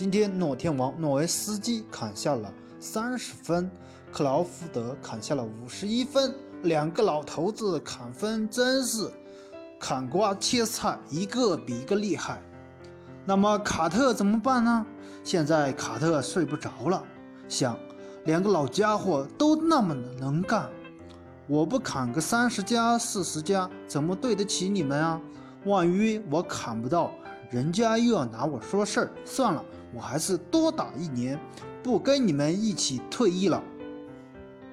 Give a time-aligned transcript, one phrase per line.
[0.00, 3.68] 今天诺天王诺维斯基砍下了三十分，
[4.12, 6.32] 克劳福德砍下了五十一分，
[6.62, 9.10] 两个老头子砍分真是
[9.76, 12.40] 砍瓜切菜，一个比一个厉害。
[13.24, 14.86] 那么卡特怎么办呢？
[15.24, 17.02] 现在卡特睡不着了，
[17.48, 17.76] 想
[18.24, 20.70] 两个老家伙都那么能干，
[21.48, 25.20] 我不砍个三十加四十加，怎么对得起你们啊？
[25.64, 27.10] 万一我砍不到，
[27.50, 29.10] 人家又要拿我说事儿。
[29.24, 31.38] 算了，我还是多打一年，
[31.82, 33.62] 不跟你们一起退役了。